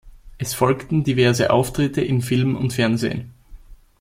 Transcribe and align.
Es 0.39 0.55
folgten 0.55 1.03
diverse 1.03 1.51
Auftritte 1.51 2.01
in 2.01 2.23
Film 2.23 2.55
und 2.55 2.73
Fernsehen. 2.73 3.35